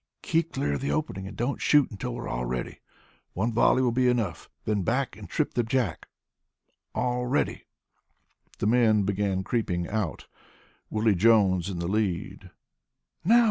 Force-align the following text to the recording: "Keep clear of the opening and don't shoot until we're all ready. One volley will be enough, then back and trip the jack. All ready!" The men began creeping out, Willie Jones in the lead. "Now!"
"Keep 0.23 0.53
clear 0.53 0.73
of 0.73 0.81
the 0.81 0.89
opening 0.91 1.27
and 1.27 1.37
don't 1.37 1.61
shoot 1.61 1.91
until 1.91 2.15
we're 2.15 2.27
all 2.27 2.47
ready. 2.47 2.79
One 3.33 3.53
volley 3.53 3.83
will 3.83 3.91
be 3.91 4.07
enough, 4.07 4.49
then 4.65 4.81
back 4.81 5.15
and 5.15 5.29
trip 5.29 5.53
the 5.53 5.61
jack. 5.61 6.07
All 6.95 7.27
ready!" 7.27 7.67
The 8.57 8.65
men 8.65 9.03
began 9.03 9.43
creeping 9.43 9.87
out, 9.87 10.25
Willie 10.89 11.13
Jones 11.13 11.69
in 11.69 11.77
the 11.77 11.87
lead. 11.87 12.49
"Now!" 13.23 13.39